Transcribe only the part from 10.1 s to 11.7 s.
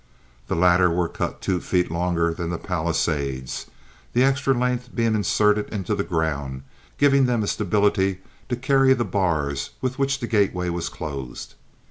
the gateway was closed.